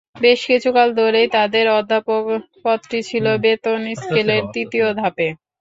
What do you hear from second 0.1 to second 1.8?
বেশ কিছুকাল ধরেই তাঁদের